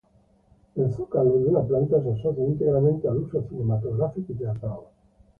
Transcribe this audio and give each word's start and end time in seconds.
El 0.73 0.91
zócalo, 0.95 1.29
de 1.37 1.45
una 1.45 1.61
planta, 1.61 2.01
se 2.01 2.11
asocia 2.11 2.43
íntegramente 2.43 3.07
al 3.07 3.17
uso 3.17 3.45
cinematográfico 3.47 4.31
y 4.31 4.35
teatral. 4.35 4.79